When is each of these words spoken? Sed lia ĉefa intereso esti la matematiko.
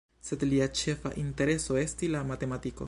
Sed 0.29 0.45
lia 0.47 0.67
ĉefa 0.79 1.11
intereso 1.25 1.81
esti 1.85 2.13
la 2.17 2.25
matematiko. 2.33 2.79